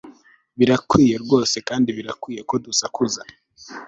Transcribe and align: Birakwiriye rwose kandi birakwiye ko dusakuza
Birakwiriye 0.57 1.15
rwose 1.23 1.55
kandi 1.67 1.89
birakwiye 1.97 2.41
ko 2.49 2.55
dusakuza 2.65 3.21